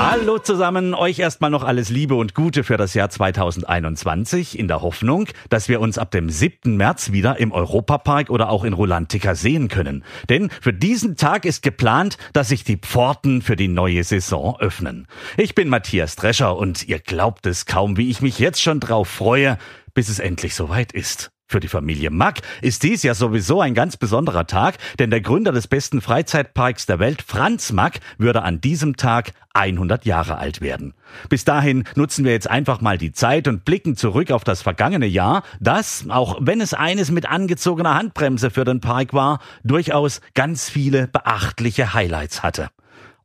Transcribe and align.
Hallo 0.00 0.38
zusammen, 0.38 0.94
euch 0.94 1.18
erstmal 1.18 1.50
noch 1.50 1.64
alles 1.64 1.88
Liebe 1.88 2.14
und 2.14 2.32
Gute 2.32 2.62
für 2.62 2.76
das 2.76 2.94
Jahr 2.94 3.10
2021 3.10 4.56
in 4.56 4.68
der 4.68 4.80
Hoffnung, 4.80 5.26
dass 5.48 5.68
wir 5.68 5.80
uns 5.80 5.98
ab 5.98 6.12
dem 6.12 6.30
7. 6.30 6.76
März 6.76 7.10
wieder 7.10 7.40
im 7.40 7.50
Europapark 7.50 8.30
oder 8.30 8.48
auch 8.48 8.62
in 8.62 8.74
Rolantica 8.74 9.34
sehen 9.34 9.66
können. 9.66 10.04
Denn 10.28 10.50
für 10.60 10.72
diesen 10.72 11.16
Tag 11.16 11.44
ist 11.44 11.64
geplant, 11.64 12.16
dass 12.32 12.50
sich 12.50 12.62
die 12.62 12.76
Pforten 12.76 13.42
für 13.42 13.56
die 13.56 13.66
neue 13.66 14.04
Saison 14.04 14.56
öffnen. 14.60 15.08
Ich 15.36 15.56
bin 15.56 15.68
Matthias 15.68 16.14
Drescher 16.14 16.56
und 16.56 16.86
ihr 16.86 17.00
glaubt 17.00 17.44
es 17.46 17.66
kaum, 17.66 17.96
wie 17.96 18.08
ich 18.08 18.22
mich 18.22 18.38
jetzt 18.38 18.62
schon 18.62 18.78
drauf 18.78 19.08
freue, 19.08 19.58
bis 19.94 20.08
es 20.08 20.20
endlich 20.20 20.54
soweit 20.54 20.92
ist. 20.92 21.32
Für 21.50 21.60
die 21.60 21.68
Familie 21.68 22.10
Mack 22.10 22.42
ist 22.60 22.82
dies 22.82 23.02
ja 23.02 23.14
sowieso 23.14 23.62
ein 23.62 23.72
ganz 23.72 23.96
besonderer 23.96 24.46
Tag, 24.46 24.76
denn 24.98 25.08
der 25.08 25.22
Gründer 25.22 25.50
des 25.50 25.66
besten 25.66 26.02
Freizeitparks 26.02 26.84
der 26.84 26.98
Welt, 26.98 27.24
Franz 27.26 27.72
Mack, 27.72 28.00
würde 28.18 28.42
an 28.42 28.60
diesem 28.60 28.96
Tag 28.96 29.32
100 29.54 30.04
Jahre 30.04 30.36
alt 30.36 30.60
werden. 30.60 30.92
Bis 31.30 31.46
dahin 31.46 31.84
nutzen 31.94 32.26
wir 32.26 32.32
jetzt 32.32 32.50
einfach 32.50 32.82
mal 32.82 32.98
die 32.98 33.12
Zeit 33.12 33.48
und 33.48 33.64
blicken 33.64 33.96
zurück 33.96 34.30
auf 34.30 34.44
das 34.44 34.60
vergangene 34.60 35.06
Jahr, 35.06 35.42
das, 35.58 36.04
auch 36.10 36.36
wenn 36.38 36.60
es 36.60 36.74
eines 36.74 37.10
mit 37.10 37.26
angezogener 37.26 37.94
Handbremse 37.94 38.50
für 38.50 38.66
den 38.66 38.82
Park 38.82 39.14
war, 39.14 39.40
durchaus 39.64 40.20
ganz 40.34 40.68
viele 40.68 41.08
beachtliche 41.08 41.94
Highlights 41.94 42.42
hatte. 42.42 42.68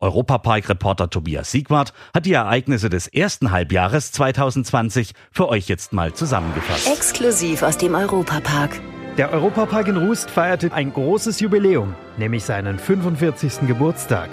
Europapark-Reporter 0.03 1.09
Tobias 1.09 1.49
Siegwart 1.49 1.93
hat 2.13 2.25
die 2.25 2.33
Ereignisse 2.33 2.89
des 2.89 3.07
ersten 3.07 3.51
Halbjahres 3.51 4.11
2020 4.11 5.13
für 5.31 5.47
euch 5.47 5.69
jetzt 5.69 5.93
mal 5.93 6.13
zusammengefasst. 6.13 6.87
Exklusiv 6.87 7.63
aus 7.63 7.77
dem 7.77 7.95
Europapark. 7.95 8.81
Der 9.17 9.31
Europapark 9.31 9.87
in 9.87 9.97
Rust 9.97 10.29
feierte 10.29 10.73
ein 10.73 10.91
großes 10.91 11.39
Jubiläum, 11.39 11.95
nämlich 12.17 12.43
seinen 12.43 12.79
45. 12.79 13.65
Geburtstag. 13.67 14.29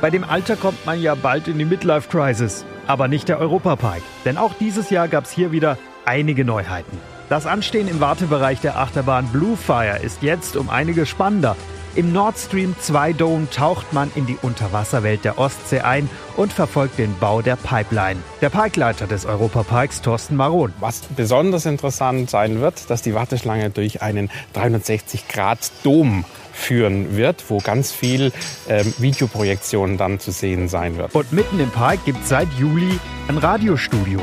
Bei 0.00 0.10
dem 0.10 0.24
Alter 0.24 0.56
kommt 0.56 0.84
man 0.84 1.00
ja 1.00 1.14
bald 1.14 1.48
in 1.48 1.58
die 1.58 1.64
Midlife 1.64 2.08
Crisis, 2.08 2.64
aber 2.86 3.08
nicht 3.08 3.28
der 3.28 3.38
Europapark, 3.38 4.02
denn 4.24 4.36
auch 4.36 4.52
dieses 4.54 4.90
Jahr 4.90 5.08
gab 5.08 5.24
es 5.24 5.30
hier 5.30 5.52
wieder 5.52 5.78
einige 6.04 6.44
Neuheiten. 6.44 6.98
Das 7.28 7.46
Anstehen 7.46 7.88
im 7.88 8.00
Wartebereich 8.00 8.60
der 8.60 8.78
Achterbahn 8.78 9.26
Bluefire 9.28 9.98
ist 10.02 10.22
jetzt 10.22 10.56
um 10.56 10.70
einige 10.70 11.06
spannender, 11.06 11.56
im 11.94 12.12
Nord 12.12 12.38
Stream 12.38 12.74
2 12.78 13.12
Dome 13.12 13.48
taucht 13.50 13.92
man 13.92 14.10
in 14.14 14.26
die 14.26 14.36
Unterwasserwelt 14.40 15.24
der 15.24 15.38
Ostsee 15.38 15.80
ein 15.80 16.08
und 16.36 16.52
verfolgt 16.52 16.98
den 16.98 17.16
Bau 17.18 17.42
der 17.42 17.56
Pipeline. 17.56 18.20
Der 18.40 18.50
Parkleiter 18.50 19.06
des 19.06 19.26
Europaparks, 19.26 20.02
Thorsten 20.02 20.36
Maron. 20.36 20.72
Was 20.80 21.02
besonders 21.16 21.66
interessant 21.66 22.30
sein 22.30 22.60
wird, 22.60 22.90
dass 22.90 23.02
die 23.02 23.14
Warteschlange 23.14 23.70
durch 23.70 24.02
einen 24.02 24.30
360-Grad-Dom 24.54 26.24
führen 26.52 27.16
wird, 27.16 27.44
wo 27.48 27.58
ganz 27.58 27.92
viel 27.92 28.32
ähm, 28.68 28.92
Videoprojektion 28.98 29.96
dann 29.96 30.20
zu 30.20 30.30
sehen 30.30 30.68
sein 30.68 30.96
wird. 30.96 31.14
Und 31.14 31.32
mitten 31.32 31.60
im 31.60 31.70
Park 31.70 32.04
gibt 32.04 32.22
es 32.22 32.28
seit 32.28 32.48
Juli 32.58 32.98
ein 33.28 33.38
Radiostudio. 33.38 34.20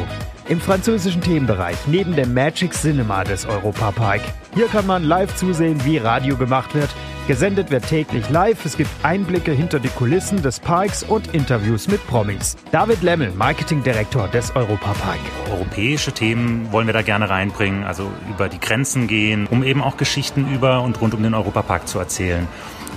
Im 0.47 0.61
französischen 0.61 1.21
Themenbereich 1.21 1.77
neben 1.87 2.15
dem 2.15 2.33
Magic 2.33 2.73
Cinema 2.73 3.23
des 3.23 3.45
Europapark. 3.45 4.21
Hier 4.53 4.67
kann 4.67 4.85
man 4.85 5.03
live 5.03 5.35
zusehen, 5.35 5.83
wie 5.85 5.97
Radio 5.97 6.37
gemacht 6.37 6.75
wird 6.75 6.89
Gesendet 7.27 7.71
wird 7.71 7.87
täglich 7.87 8.29
live. 8.29 8.63
Es 8.65 8.77
gibt 8.77 8.91
Einblicke 9.01 9.51
hinter 9.51 9.79
die 9.79 9.89
Kulissen 9.89 10.43
des 10.43 10.59
Parks 10.59 11.01
und 11.01 11.33
Interviews 11.33 11.87
mit 11.87 12.05
Promis. 12.05 12.55
David 12.71 13.01
Lemmel, 13.01 13.31
Marketingdirektor 13.31 14.27
des 14.27 14.55
Europapark. 14.55 15.17
Europäische 15.49 16.11
Themen 16.11 16.71
wollen 16.71 16.85
wir 16.85 16.93
da 16.93 17.01
gerne 17.01 17.27
reinbringen, 17.27 17.83
also 17.83 18.11
über 18.29 18.47
die 18.47 18.59
Grenzen 18.59 19.07
gehen, 19.07 19.47
um 19.47 19.63
eben 19.63 19.81
auch 19.81 19.97
Geschichten 19.97 20.53
über 20.53 20.83
und 20.83 21.01
rund 21.01 21.15
um 21.15 21.23
den 21.23 21.33
Europapark 21.33 21.87
zu 21.87 21.97
erzählen. 21.97 22.47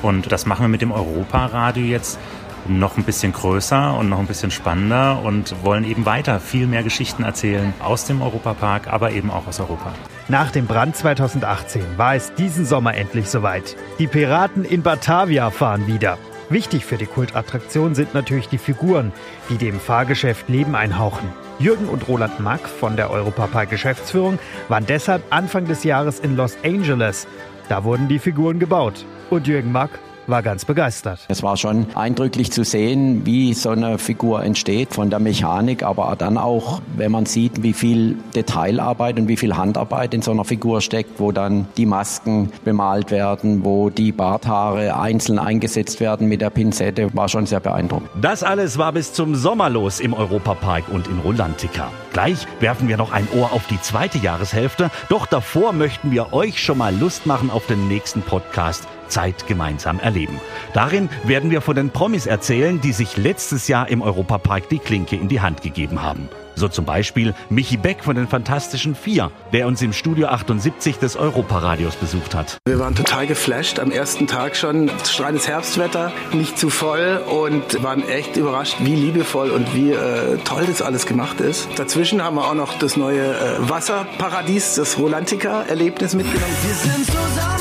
Und 0.02 0.30
das 0.30 0.44
machen 0.44 0.64
wir 0.64 0.68
mit 0.68 0.82
dem 0.82 0.92
Europaradio 0.92 1.86
jetzt 1.86 2.18
noch 2.66 2.98
ein 2.98 3.04
bisschen 3.04 3.32
größer 3.32 3.96
und 3.96 4.10
noch 4.10 4.18
ein 4.18 4.26
bisschen 4.26 4.50
spannender 4.50 5.22
und 5.22 5.54
wollen 5.64 5.84
eben 5.84 6.04
weiter 6.04 6.38
viel 6.38 6.66
mehr 6.66 6.82
Geschichten 6.82 7.22
erzählen 7.22 7.72
aus 7.80 8.04
dem 8.04 8.20
Europapark, 8.20 8.88
aber 8.88 9.12
eben 9.12 9.30
auch 9.30 9.46
aus 9.46 9.58
Europa. 9.58 9.94
Nach 10.30 10.50
dem 10.50 10.66
Brand 10.66 10.94
2018 10.94 11.82
war 11.96 12.14
es 12.14 12.34
diesen 12.34 12.66
Sommer 12.66 12.94
endlich 12.94 13.30
soweit. 13.30 13.76
Die 13.98 14.06
Piraten 14.06 14.62
in 14.62 14.82
Batavia 14.82 15.48
fahren 15.48 15.86
wieder. 15.86 16.18
Wichtig 16.50 16.84
für 16.84 16.98
die 16.98 17.06
Kultattraktion 17.06 17.94
sind 17.94 18.12
natürlich 18.12 18.46
die 18.46 18.58
Figuren, 18.58 19.12
die 19.48 19.56
dem 19.56 19.80
Fahrgeschäft 19.80 20.50
Leben 20.50 20.74
einhauchen. 20.74 21.32
Jürgen 21.58 21.88
und 21.88 22.08
Roland 22.08 22.40
Mack 22.40 22.68
von 22.68 22.94
der 22.94 23.10
Europapark 23.10 23.70
Geschäftsführung 23.70 24.38
waren 24.68 24.84
deshalb 24.84 25.22
Anfang 25.30 25.64
des 25.64 25.82
Jahres 25.82 26.20
in 26.20 26.36
Los 26.36 26.58
Angeles. 26.62 27.26
Da 27.70 27.84
wurden 27.84 28.08
die 28.08 28.18
Figuren 28.18 28.58
gebaut. 28.58 29.06
Und 29.30 29.46
Jürgen 29.46 29.72
Mack 29.72 29.98
war 30.28 30.42
ganz 30.42 30.64
begeistert. 30.64 31.20
Es 31.28 31.42
war 31.42 31.56
schon 31.56 31.86
eindrücklich 31.94 32.52
zu 32.52 32.64
sehen, 32.64 33.24
wie 33.24 33.54
so 33.54 33.70
eine 33.70 33.98
Figur 33.98 34.42
entsteht 34.42 34.94
von 34.94 35.10
der 35.10 35.18
Mechanik, 35.18 35.82
aber 35.82 36.14
dann 36.16 36.38
auch, 36.38 36.80
wenn 36.96 37.12
man 37.12 37.26
sieht, 37.26 37.62
wie 37.62 37.72
viel 37.72 38.16
Detailarbeit 38.34 39.18
und 39.18 39.28
wie 39.28 39.36
viel 39.36 39.56
Handarbeit 39.56 40.14
in 40.14 40.22
so 40.22 40.30
einer 40.30 40.44
Figur 40.44 40.80
steckt, 40.80 41.18
wo 41.18 41.32
dann 41.32 41.66
die 41.76 41.86
Masken 41.86 42.50
bemalt 42.64 43.10
werden, 43.10 43.64
wo 43.64 43.90
die 43.90 44.12
Barthaare 44.12 44.98
einzeln 44.98 45.38
eingesetzt 45.38 46.00
werden 46.00 46.28
mit 46.28 46.40
der 46.40 46.50
Pinzette, 46.50 47.14
war 47.14 47.28
schon 47.28 47.46
sehr 47.46 47.60
beeindruckend. 47.60 48.10
Das 48.20 48.42
alles 48.42 48.78
war 48.78 48.92
bis 48.92 49.12
zum 49.12 49.34
Sommer 49.34 49.70
los 49.70 50.00
im 50.00 50.12
Europapark 50.12 50.88
und 50.88 51.08
in 51.08 51.18
Rolantica. 51.20 51.90
Gleich 52.12 52.46
werfen 52.60 52.88
wir 52.88 52.96
noch 52.96 53.12
ein 53.12 53.28
Ohr 53.36 53.52
auf 53.52 53.66
die 53.68 53.80
zweite 53.80 54.18
Jahreshälfte, 54.18 54.90
doch 55.08 55.26
davor 55.26 55.72
möchten 55.72 56.10
wir 56.10 56.32
euch 56.32 56.62
schon 56.62 56.78
mal 56.78 56.94
Lust 56.94 57.26
machen 57.26 57.50
auf 57.50 57.66
den 57.66 57.88
nächsten 57.88 58.22
Podcast 58.22 58.86
Zeit 59.08 59.46
gemeinsam 59.46 60.00
erleben. 60.00 60.40
Darin 60.74 61.08
werden 61.24 61.50
wir 61.50 61.60
von 61.60 61.76
den 61.76 61.90
Promis 61.90 62.26
erzählen, 62.26 62.80
die 62.80 62.92
sich 62.92 63.16
letztes 63.16 63.68
Jahr 63.68 63.88
im 63.88 64.02
Europapark 64.02 64.68
die 64.68 64.78
Klinke 64.78 65.16
in 65.16 65.28
die 65.28 65.40
Hand 65.40 65.62
gegeben 65.62 66.02
haben. 66.02 66.28
So 66.58 66.66
zum 66.66 66.84
Beispiel 66.84 67.34
Michi 67.50 67.76
Beck 67.76 68.02
von 68.02 68.16
den 68.16 68.26
Fantastischen 68.26 68.96
Vier, 68.96 69.30
der 69.52 69.68
uns 69.68 69.80
im 69.80 69.92
Studio 69.92 70.26
78 70.26 70.98
des 70.98 71.16
Europaradios 71.16 71.94
besucht 71.94 72.34
hat. 72.34 72.58
Wir 72.66 72.80
waren 72.80 72.96
total 72.96 73.28
geflasht 73.28 73.78
am 73.78 73.92
ersten 73.92 74.26
Tag 74.26 74.56
schon. 74.56 74.90
Strahlendes 75.04 75.46
Herbstwetter, 75.46 76.12
nicht 76.32 76.58
zu 76.58 76.68
voll 76.68 77.22
und 77.28 77.80
waren 77.84 78.06
echt 78.08 78.36
überrascht, 78.36 78.76
wie 78.80 78.96
liebevoll 78.96 79.50
und 79.50 79.72
wie 79.72 79.92
äh, 79.92 80.38
toll 80.44 80.64
das 80.66 80.82
alles 80.82 81.06
gemacht 81.06 81.40
ist. 81.40 81.68
Dazwischen 81.76 82.24
haben 82.24 82.34
wir 82.36 82.44
auch 82.44 82.54
noch 82.54 82.76
das 82.78 82.96
neue 82.96 83.22
äh, 83.22 83.68
Wasserparadies, 83.68 84.74
das 84.74 84.98
Rolantica-Erlebnis 84.98 86.14
mitgenommen. 86.14 86.54
Wir 86.64 86.74
sind 86.74 87.06
zusammen 87.06 87.57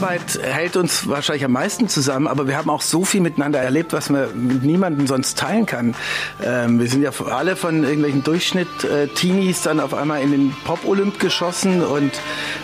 Arbeit 0.00 0.38
hält 0.40 0.76
uns 0.76 1.08
wahrscheinlich 1.08 1.44
am 1.44 1.50
meisten 1.50 1.88
zusammen, 1.88 2.28
aber 2.28 2.46
wir 2.46 2.56
haben 2.56 2.70
auch 2.70 2.82
so 2.82 3.04
viel 3.04 3.20
miteinander 3.20 3.58
erlebt, 3.58 3.92
was 3.92 4.10
man 4.10 4.28
mit 4.46 4.62
niemandem 4.62 5.08
sonst 5.08 5.36
teilen 5.36 5.66
kann. 5.66 5.96
Ähm, 6.40 6.78
wir 6.78 6.88
sind 6.88 7.02
ja 7.02 7.10
alle 7.26 7.56
von 7.56 7.82
irgendwelchen 7.82 8.22
Durchschnitt-Teenies 8.22 9.62
dann 9.62 9.80
auf 9.80 9.94
einmal 9.94 10.22
in 10.22 10.30
den 10.30 10.54
Pop-Olymp 10.64 11.18
geschossen 11.18 11.82
und 11.82 12.12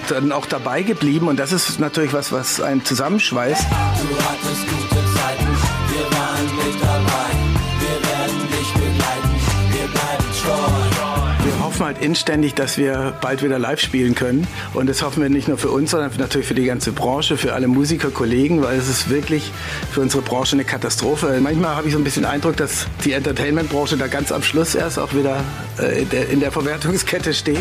dann 0.08 0.30
auch 0.30 0.46
dabei 0.46 0.82
geblieben. 0.82 1.26
Und 1.26 1.40
das 1.40 1.50
ist 1.50 1.80
natürlich 1.80 2.12
was, 2.12 2.30
was 2.30 2.60
einen 2.60 2.84
zusammenschweißt. 2.84 3.64
Du 3.64 4.24
hattest 4.24 4.68
gute 4.68 5.04
Zeiten, 5.16 5.73
hoffen 11.74 11.86
halt 11.86 11.98
inständig, 12.04 12.54
dass 12.54 12.78
wir 12.78 13.14
bald 13.20 13.42
wieder 13.42 13.58
live 13.58 13.80
spielen 13.80 14.14
können. 14.14 14.46
Und 14.74 14.88
das 14.88 15.02
hoffen 15.02 15.22
wir 15.22 15.28
nicht 15.28 15.48
nur 15.48 15.58
für 15.58 15.70
uns, 15.70 15.90
sondern 15.90 16.12
natürlich 16.18 16.46
für 16.46 16.54
die 16.54 16.66
ganze 16.66 16.92
Branche, 16.92 17.36
für 17.36 17.52
alle 17.52 17.66
Musiker, 17.66 18.10
Kollegen, 18.10 18.62
weil 18.62 18.78
es 18.78 18.88
ist 18.88 19.10
wirklich 19.10 19.50
für 19.90 20.00
unsere 20.00 20.22
Branche 20.22 20.54
eine 20.54 20.64
Katastrophe. 20.64 21.36
Manchmal 21.42 21.74
habe 21.74 21.88
ich 21.88 21.92
so 21.92 21.98
ein 21.98 22.04
bisschen 22.04 22.22
den 22.22 22.30
Eindruck, 22.30 22.56
dass 22.58 22.86
die 23.04 23.12
Entertainment-Branche 23.12 23.96
da 23.96 24.06
ganz 24.06 24.30
am 24.30 24.44
Schluss 24.44 24.76
erst 24.76 25.00
auch 25.00 25.14
wieder 25.14 25.42
äh, 25.80 26.02
in, 26.02 26.10
der, 26.10 26.28
in 26.28 26.38
der 26.38 26.52
Verwertungskette 26.52 27.34
steht. 27.34 27.58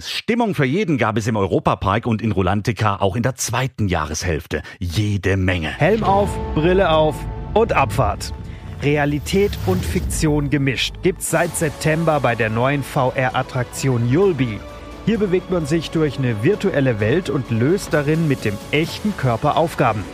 Stimmung 0.00 0.54
für 0.54 0.64
jeden 0.64 0.98
gab 0.98 1.18
es 1.18 1.26
im 1.26 1.36
Europapark 1.36 2.06
und 2.06 2.22
in 2.22 2.30
Rolantica 2.30 3.00
auch 3.00 3.16
in 3.16 3.24
der 3.24 3.34
zweiten 3.34 3.88
Jahreshälfte. 3.88 4.62
Jede 4.78 5.36
Menge. 5.36 5.68
Helm 5.68 6.04
auf, 6.04 6.30
Brille 6.54 6.90
auf 6.90 7.16
und 7.54 7.72
Abfahrt. 7.72 8.32
Realität 8.84 9.52
und 9.64 9.82
Fiktion 9.82 10.50
gemischt 10.50 10.96
gibt's 11.02 11.30
seit 11.30 11.56
September 11.56 12.20
bei 12.20 12.34
der 12.34 12.50
neuen 12.50 12.82
VR-Attraktion 12.82 14.10
Yulby. 14.10 14.60
Hier 15.06 15.18
bewegt 15.18 15.50
man 15.50 15.64
sich 15.64 15.90
durch 15.90 16.18
eine 16.18 16.44
virtuelle 16.44 17.00
Welt 17.00 17.30
und 17.30 17.50
löst 17.50 17.94
darin 17.94 18.28
mit 18.28 18.44
dem 18.44 18.58
echten 18.72 19.16
Körper 19.16 19.56
Aufgaben. 19.56 20.04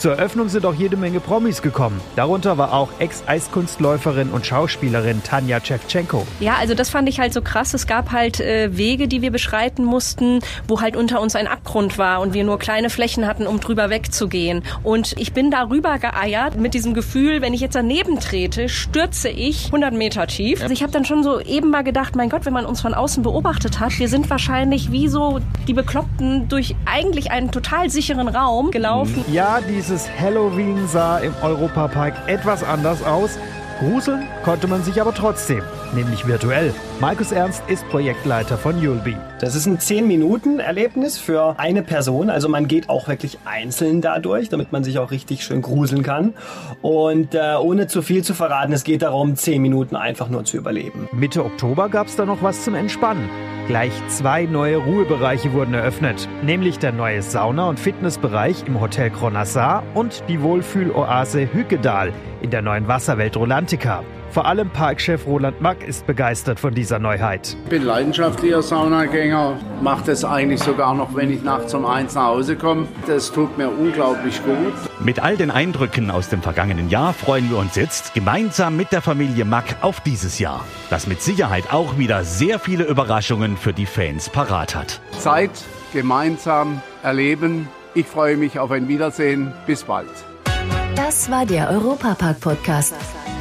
Zur 0.00 0.12
Eröffnung 0.12 0.48
sind 0.48 0.64
auch 0.64 0.72
jede 0.72 0.96
Menge 0.96 1.20
Promis 1.20 1.60
gekommen. 1.60 2.00
Darunter 2.16 2.56
war 2.56 2.72
auch 2.72 2.88
Ex-Eiskunstläuferin 3.00 4.30
und 4.30 4.46
Schauspielerin 4.46 5.22
Tanja 5.22 5.62
Shevchenko. 5.62 6.26
Ja, 6.40 6.54
also 6.58 6.72
das 6.72 6.88
fand 6.88 7.06
ich 7.10 7.20
halt 7.20 7.34
so 7.34 7.42
krass. 7.42 7.74
Es 7.74 7.86
gab 7.86 8.10
halt 8.10 8.40
äh, 8.40 8.74
Wege, 8.78 9.08
die 9.08 9.20
wir 9.20 9.30
beschreiten 9.30 9.84
mussten, 9.84 10.38
wo 10.66 10.80
halt 10.80 10.96
unter 10.96 11.20
uns 11.20 11.36
ein 11.36 11.46
Abgrund 11.46 11.98
war 11.98 12.22
und 12.22 12.32
wir 12.32 12.44
nur 12.44 12.58
kleine 12.58 12.88
Flächen 12.88 13.26
hatten, 13.26 13.46
um 13.46 13.60
drüber 13.60 13.90
wegzugehen. 13.90 14.62
Und 14.82 15.12
ich 15.18 15.34
bin 15.34 15.50
darüber 15.50 15.98
geeiert 15.98 16.56
mit 16.56 16.72
diesem 16.72 16.94
Gefühl, 16.94 17.42
wenn 17.42 17.52
ich 17.52 17.60
jetzt 17.60 17.74
daneben 17.74 18.20
trete, 18.20 18.70
stürze 18.70 19.28
ich 19.28 19.66
100 19.66 19.92
Meter 19.92 20.26
tief. 20.26 20.62
Also 20.62 20.72
ich 20.72 20.82
habe 20.82 20.92
dann 20.92 21.04
schon 21.04 21.22
so 21.22 21.40
eben 21.40 21.68
mal 21.68 21.84
gedacht, 21.84 22.16
mein 22.16 22.30
Gott, 22.30 22.46
wenn 22.46 22.54
man 22.54 22.64
uns 22.64 22.80
von 22.80 22.94
außen 22.94 23.22
beobachtet 23.22 23.80
hat, 23.80 23.98
wir 23.98 24.08
sind 24.08 24.30
wahrscheinlich 24.30 24.90
wie 24.90 25.08
so 25.08 25.40
die 25.68 25.74
Bekloppten 25.74 26.48
durch 26.48 26.74
eigentlich 26.86 27.30
einen 27.30 27.50
total 27.50 27.90
sicheren 27.90 28.28
Raum 28.28 28.70
gelaufen. 28.70 29.26
Ja, 29.30 29.60
dieses 29.90 30.08
Halloween 30.20 30.86
sah 30.86 31.18
im 31.18 31.34
Europapark 31.42 32.14
etwas 32.28 32.62
anders 32.62 33.02
aus. 33.02 33.36
Gruseln 33.80 34.22
konnte 34.44 34.68
man 34.68 34.84
sich 34.84 35.00
aber 35.00 35.12
trotzdem, 35.12 35.62
nämlich 35.96 36.28
virtuell. 36.28 36.72
Markus 37.00 37.32
Ernst 37.32 37.64
ist 37.66 37.88
Projektleiter 37.88 38.56
von 38.56 38.80
Yulby. 38.80 39.16
Das 39.40 39.56
ist 39.56 39.66
ein 39.66 39.78
10-Minuten-Erlebnis 39.78 41.18
für 41.18 41.58
eine 41.58 41.82
Person. 41.82 42.30
Also 42.30 42.48
man 42.48 42.68
geht 42.68 42.88
auch 42.88 43.08
wirklich 43.08 43.38
einzeln 43.44 44.00
dadurch, 44.00 44.48
damit 44.48 44.70
man 44.70 44.84
sich 44.84 45.00
auch 45.00 45.10
richtig 45.10 45.42
schön 45.42 45.60
gruseln 45.60 46.04
kann. 46.04 46.34
Und 46.82 47.34
äh, 47.34 47.56
ohne 47.60 47.88
zu 47.88 48.00
viel 48.00 48.22
zu 48.22 48.34
verraten, 48.34 48.72
es 48.72 48.84
geht 48.84 49.02
darum, 49.02 49.34
10 49.34 49.60
Minuten 49.60 49.96
einfach 49.96 50.28
nur 50.28 50.44
zu 50.44 50.56
überleben. 50.56 51.08
Mitte 51.10 51.44
Oktober 51.44 51.88
gab 51.88 52.06
es 52.06 52.14
da 52.14 52.24
noch 52.24 52.44
was 52.44 52.62
zum 52.62 52.76
Entspannen. 52.76 53.28
Gleich 53.66 53.92
zwei 54.08 54.46
neue 54.46 54.78
Ruhebereiche 54.78 55.52
wurden 55.52 55.74
eröffnet, 55.74 56.28
nämlich 56.42 56.78
der 56.78 56.92
neue 56.92 57.22
Sauna- 57.22 57.68
und 57.68 57.78
Fitnessbereich 57.78 58.64
im 58.66 58.80
Hotel 58.80 59.10
Kronassar 59.10 59.84
und 59.94 60.24
die 60.28 60.42
Wohlfühloase 60.42 61.52
Hückedal 61.52 62.12
in 62.42 62.50
der 62.50 62.62
neuen 62.62 62.88
Wasserwelt 62.88 63.36
Rolantica. 63.36 64.02
Vor 64.30 64.46
allem 64.46 64.70
Parkchef 64.70 65.26
Roland 65.26 65.60
Mack 65.60 65.82
ist 65.82 66.06
begeistert 66.06 66.60
von 66.60 66.72
dieser 66.72 67.00
Neuheit. 67.00 67.56
Ich 67.64 67.70
bin 67.70 67.82
leidenschaftlicher 67.82 68.62
Saunagänger, 68.62 69.58
mache 69.82 70.04
das 70.06 70.24
eigentlich 70.24 70.62
sogar 70.62 70.94
noch, 70.94 71.16
wenn 71.16 71.32
ich 71.32 71.42
nachts 71.42 71.74
um 71.74 71.84
eins 71.84 72.14
nach 72.14 72.26
Hause 72.26 72.54
komme. 72.54 72.86
Das 73.08 73.32
tut 73.32 73.58
mir 73.58 73.68
unglaublich 73.68 74.40
gut. 74.44 74.72
Mit 75.00 75.20
all 75.20 75.36
den 75.36 75.50
Eindrücken 75.50 76.12
aus 76.12 76.28
dem 76.28 76.42
vergangenen 76.42 76.90
Jahr 76.90 77.12
freuen 77.12 77.50
wir 77.50 77.58
uns 77.58 77.74
jetzt 77.74 78.14
gemeinsam 78.14 78.76
mit 78.76 78.92
der 78.92 79.02
Familie 79.02 79.44
Mack 79.44 79.76
auf 79.80 80.00
dieses 80.00 80.38
Jahr, 80.38 80.64
das 80.90 81.08
mit 81.08 81.20
Sicherheit 81.22 81.72
auch 81.72 81.98
wieder 81.98 82.22
sehr 82.22 82.60
viele 82.60 82.84
Überraschungen 82.84 83.56
für 83.56 83.72
die 83.72 83.86
Fans 83.86 84.28
parat 84.28 84.76
hat. 84.76 85.00
Zeit 85.18 85.50
gemeinsam 85.92 86.80
erleben. 87.02 87.68
Ich 87.94 88.06
freue 88.06 88.36
mich 88.36 88.60
auf 88.60 88.70
ein 88.70 88.86
Wiedersehen. 88.86 89.52
Bis 89.66 89.82
bald. 89.82 90.08
Das 90.94 91.28
war 91.30 91.44
der 91.46 91.70
Europapark-Podcast. 91.70 92.94